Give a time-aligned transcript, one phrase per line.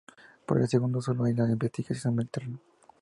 [0.47, 2.59] Por el segundo sólo hay la investigación sobre el terreno.